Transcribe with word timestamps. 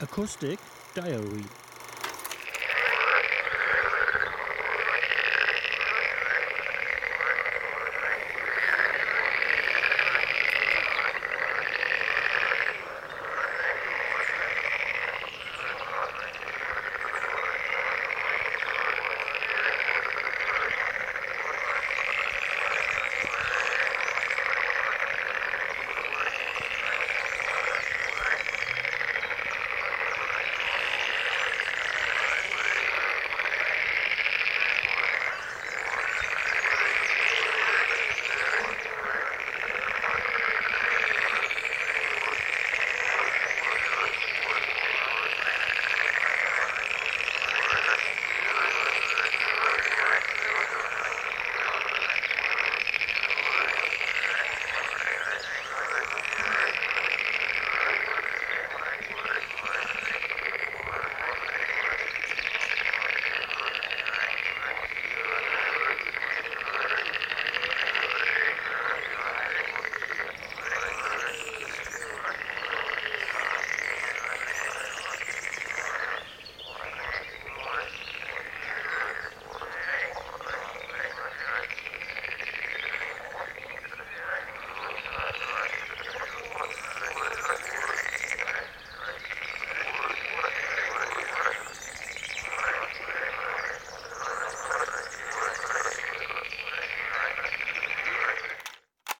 Acoustic 0.00 0.60
Diary. 0.94 1.67